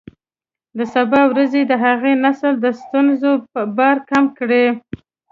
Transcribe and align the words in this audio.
د 0.77 0.79
سبا 0.93 1.21
ورځې 1.31 1.61
د 1.67 1.73
هغه 1.85 2.09
نسل 2.23 2.53
د 2.63 2.65
ستونزو 2.81 3.31
بار 3.77 3.97
کم 4.09 4.23
کړئ. 4.37 4.65